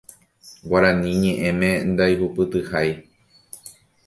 Guarani 0.69 1.11
ñe'ẽme 1.21 1.69
ndaihupytyhái 1.91 2.89